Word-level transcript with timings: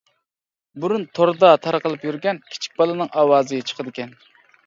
بۇرۇن 0.85 1.03
توردا 1.17 1.51
تارقىلىپ 1.65 2.07
يۈرگەن 2.09 2.41
كىچىك 2.47 2.81
بالىنىڭ 2.81 3.13
ئاۋازى 3.19 3.63
چىقىدىكەن. 3.73 4.17